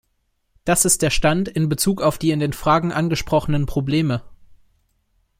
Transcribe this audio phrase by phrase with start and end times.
[0.65, 4.23] Das ist der Stand in Bezug auf die in den Fragen angesprochenen Probleme.